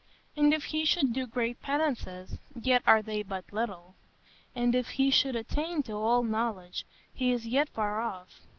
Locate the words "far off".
7.69-8.41